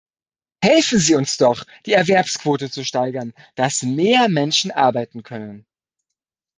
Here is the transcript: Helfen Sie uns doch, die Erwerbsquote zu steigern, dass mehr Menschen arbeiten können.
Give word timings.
Helfen 0.63 0.97
Sie 0.97 1.13
uns 1.13 1.37
doch, 1.37 1.63
die 1.85 1.91
Erwerbsquote 1.93 2.71
zu 2.71 2.83
steigern, 2.83 3.33
dass 3.53 3.83
mehr 3.83 4.29
Menschen 4.29 4.71
arbeiten 4.71 5.21
können. 5.21 5.67